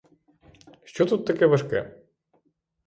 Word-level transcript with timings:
Що 0.83 1.05
тут 1.05 1.25
таке 1.25 1.45
важке? 1.45 2.01